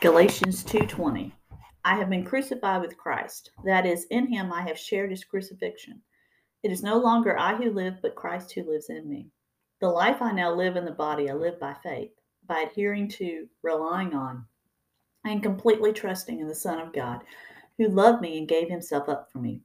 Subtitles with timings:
[0.00, 1.30] Galatians 2:20
[1.84, 3.50] I have been crucified with Christ.
[3.64, 6.00] That is in him I have shared his crucifixion.
[6.62, 9.30] It is no longer I who live but Christ who lives in me.
[9.78, 13.46] The life I now live in the body I live by faith by adhering to
[13.60, 14.46] relying on
[15.26, 17.22] and completely trusting in the son of God
[17.76, 19.60] who loved me and gave himself up for me.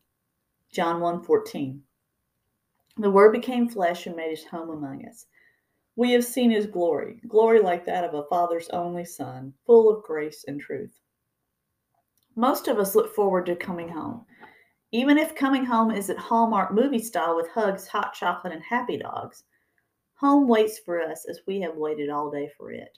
[0.70, 1.80] John 1:14
[2.98, 5.28] The word became flesh and made his home among us
[5.96, 10.04] we have seen his glory, glory like that of a father's only son, full of
[10.04, 11.00] grace and truth.
[12.36, 14.25] Most of us look forward to coming home.
[14.92, 18.97] Even if coming home is at Hallmark movie style with hugs, hot chocolate, and happy
[18.97, 19.43] dogs,
[20.15, 22.98] home waits for us as we have waited all day for it.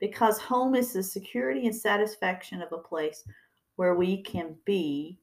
[0.00, 3.24] Because home is the security and satisfaction of a place
[3.76, 5.18] where we can be,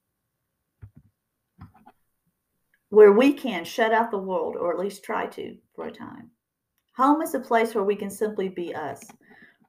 [2.89, 6.31] where we can shut out the world, or at least try to for a time.
[6.97, 9.03] Home is a place where we can simply be us,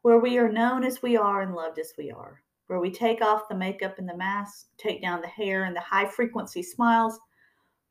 [0.03, 3.23] where we are known as we are and loved as we are, where we take
[3.23, 7.19] off the makeup and the mask, take down the hair and the high frequency smiles,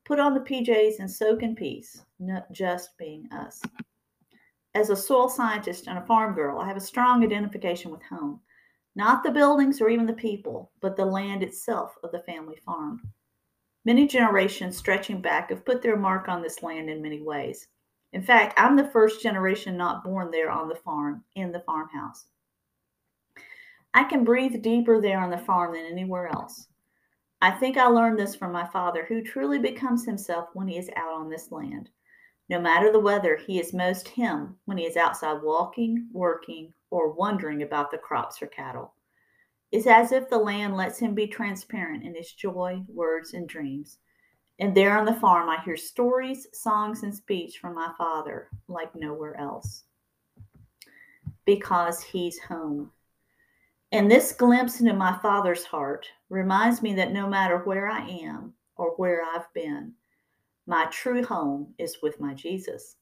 [0.06, 3.60] put on the PJs and soak in peace, not just being us.
[4.76, 8.40] As a soil scientist and a farm girl, I have a strong identification with home.
[8.96, 13.02] Not the buildings or even the people, but the land itself of the family farm.
[13.84, 17.68] Many generations stretching back have put their mark on this land in many ways.
[18.14, 22.28] In fact, I'm the first generation not born there on the farm, in the farmhouse.
[23.96, 26.68] I can breathe deeper there on the farm than anywhere else.
[27.42, 30.92] I think I learned this from my father, who truly becomes himself when he is
[30.96, 31.90] out on this land.
[32.50, 37.14] No matter the weather, he is most him when he is outside walking, working, or
[37.14, 38.94] wondering about the crops or cattle.
[39.72, 43.98] It's as if the land lets him be transparent in his joy, words, and dreams.
[44.60, 48.96] And there on the farm, I hear stories, songs, and speech from my father like
[48.96, 49.84] nowhere else
[51.46, 52.92] because he's home.
[53.92, 58.54] And this glimpse into my father's heart reminds me that no matter where I am
[58.76, 59.94] or where I've been,
[60.66, 62.96] my true home is with my Jesus.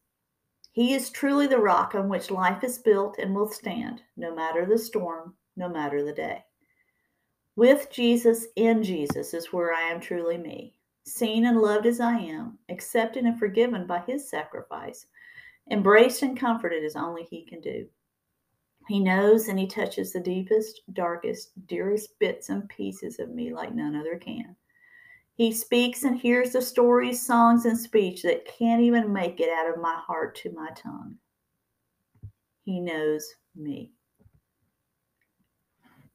[0.74, 4.66] He is truly the rock on which life is built and will stand, no matter
[4.66, 6.44] the storm, no matter the day.
[7.56, 12.18] With Jesus, in Jesus, is where I am truly me seen and loved as I
[12.18, 15.06] am, accepted and forgiven by his sacrifice,
[15.70, 17.88] embraced and comforted as only he can do.
[18.88, 23.74] He knows and he touches the deepest, darkest, dearest bits and pieces of me like
[23.74, 24.56] none other can.
[25.36, 29.70] He speaks and hears the stories, songs, and speech that can't even make it out
[29.70, 31.16] of my heart to my tongue.
[32.64, 33.92] He knows me.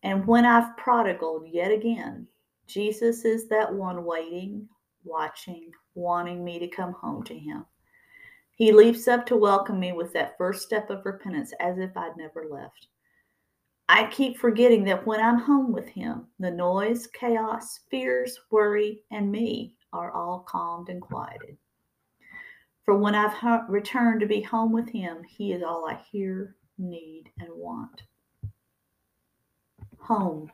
[0.02, 2.28] And when I've prodigaled yet again,
[2.66, 4.68] Jesus is that one waiting,
[5.06, 7.64] watching, wanting me to come home to him.
[8.56, 12.16] He leaps up to welcome me with that first step of repentance as if I'd
[12.16, 12.88] never left.
[13.88, 19.30] I keep forgetting that when I'm home with him, the noise, chaos, fears, worry, and
[19.30, 21.56] me are all calmed and quieted.
[22.84, 27.30] For when I've returned to be home with him, he is all I hear, need,
[27.38, 28.02] and want.
[29.98, 30.50] Home.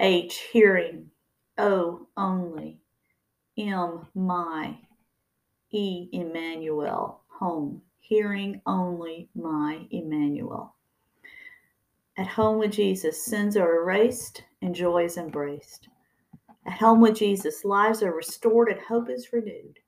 [0.00, 1.10] H, hearing.
[1.58, 2.80] O, only.
[3.56, 4.76] M, my,
[5.70, 10.74] E, Emmanuel, home, hearing only my Emmanuel.
[12.16, 15.88] At home with Jesus, sins are erased and joy is embraced.
[16.66, 19.78] At home with Jesus, lives are restored and hope is renewed.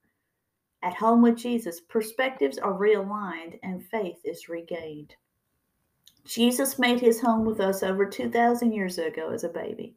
[0.83, 5.15] At home with Jesus, perspectives are realigned and faith is regained.
[6.25, 9.97] Jesus made his home with us over 2,000 years ago as a baby.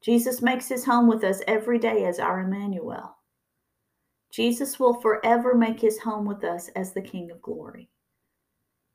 [0.00, 3.16] Jesus makes his home with us every day as our Emmanuel.
[4.30, 7.88] Jesus will forever make his home with us as the King of glory.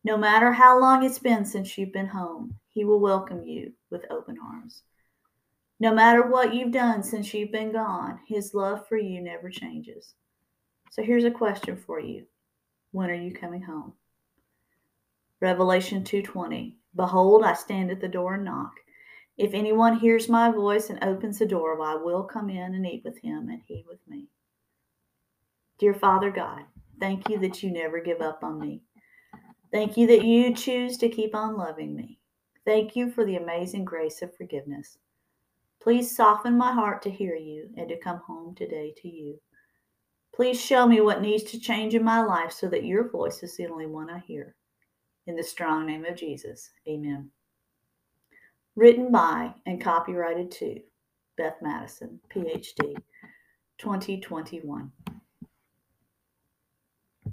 [0.04, 4.06] No matter how long it's been since you've been home, he will welcome you with
[4.10, 4.84] open arms.
[5.80, 10.14] No matter what you've done since you've been gone, his love for you never changes.
[10.92, 12.26] So here's a question for you.
[12.92, 13.94] When are you coming home?
[15.40, 18.74] Revelation 2:20 Behold, I stand at the door and knock.
[19.38, 23.04] If anyone hears my voice and opens the door, I will come in and eat
[23.04, 24.28] with him and he with me.
[25.80, 26.62] Dear Father God,
[27.00, 28.82] thank you that you never give up on me.
[29.72, 32.20] Thank you that you choose to keep on loving me.
[32.64, 35.00] Thank you for the amazing grace of forgiveness.
[35.82, 39.40] Please soften my heart to hear you and to come home today to you.
[40.34, 43.58] Please show me what needs to change in my life so that your voice is
[43.58, 44.56] the only one I hear.
[45.26, 47.32] In the strong name of Jesus, amen.
[48.76, 50.80] Written by and copyrighted to
[51.38, 52.96] Beth Madison, PhD,
[53.78, 54.92] 2021.